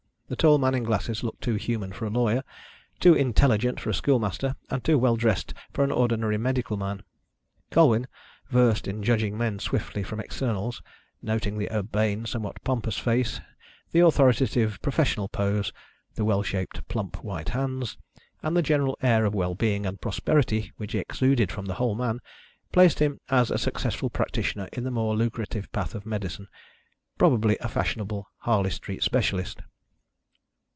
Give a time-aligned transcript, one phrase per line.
[0.31, 2.45] The tall man in glasses looked too human for a lawyer,
[3.01, 7.03] too intelligent for a schoolmaster, and too well dressed for an ordinary medical man.
[7.69, 8.07] Colwyn,
[8.47, 10.81] versed in judging men swiftly from externals,
[11.21, 13.41] noting the urbane, somewhat pompous face,
[13.91, 15.73] the authoritative, professional pose,
[16.15, 17.97] the well shaped, plump white hands,
[18.41, 22.21] and the general air of well being and prosperity which exuded from the whole man,
[22.71, 26.47] placed him as a successful practitioner in the more lucrative path of medicine
[27.17, 29.59] probably a fashionable Harley Street specialist.